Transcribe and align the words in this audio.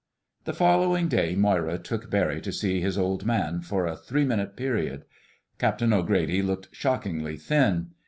The 0.45 0.53
following 0.55 1.09
day 1.09 1.35
Moira 1.35 1.77
took 1.77 2.09
Barry 2.09 2.41
to 2.41 2.51
see 2.51 2.81
his 2.81 2.97
Old 2.97 3.23
Man 3.23 3.61
for 3.61 3.85
a 3.85 3.95
three 3.95 4.25
minute 4.25 4.55
period. 4.55 5.05
Captain 5.59 5.93
O'Grady 5.93 6.41
looked 6.41 6.69
shockingly 6.71 7.37
thin. 7.37 7.91